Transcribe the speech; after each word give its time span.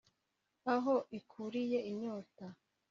aho 0.73 0.93
ikuriye 1.19 1.79
inyota 1.91 2.45